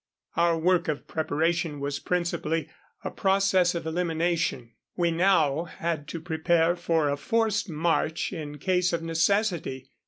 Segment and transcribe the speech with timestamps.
[0.35, 2.69] Our work of preparation was principally
[3.03, 4.71] a process of elimination.
[4.95, 9.91] We now had to prepare for a forced march in case of necessity.